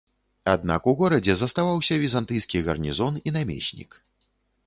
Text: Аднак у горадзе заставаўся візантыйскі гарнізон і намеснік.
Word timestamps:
Аднак 0.53 0.87
у 0.91 0.93
горадзе 1.01 1.33
заставаўся 1.41 1.97
візантыйскі 2.03 2.61
гарнізон 2.69 3.13
і 3.27 3.35
намеснік. 3.37 3.91